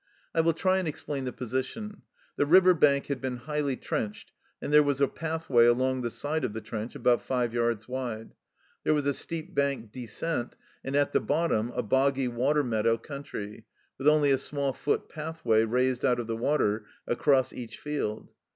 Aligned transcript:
I 0.33 0.41
will 0.41 0.53
try 0.53 0.79
and 0.79 0.87
explain 0.87 1.25
the 1.25 1.31
position. 1.31 2.01
The 2.35 2.47
river 2.47 2.73
bank 2.73 3.05
had 3.05 3.21
been 3.21 3.37
highly 3.37 3.75
trenched, 3.77 4.31
and 4.59 4.73
there 4.73 4.81
was 4.81 4.99
a 4.99 5.07
pathway 5.07 5.67
along 5.67 6.01
the 6.01 6.09
side 6.09 6.43
of 6.43 6.53
the 6.53 6.59
trench, 6.59 6.95
about 6.95 7.21
five 7.21 7.53
yards 7.53 7.87
wide. 7.87 8.33
There 8.83 8.95
was 8.95 9.05
a 9.05 9.13
steep 9.13 9.53
bank 9.53 9.91
descent, 9.91 10.57
and 10.83 10.95
at 10.95 11.11
the 11.11 11.21
bottom 11.21 11.71
a 11.75 11.83
boggy 11.83 12.27
water 12.27 12.63
meadow 12.63 12.97
country, 12.97 13.65
with 13.99 14.07
only 14.07 14.31
a 14.31 14.39
small 14.39 14.73
foot 14.73 15.07
pathway, 15.07 15.65
raised 15.65 16.03
out 16.03 16.19
of 16.19 16.25
the 16.25 16.35
water, 16.35 16.85
across 17.05 17.53
each 17.53 17.77
field. 17.77 18.31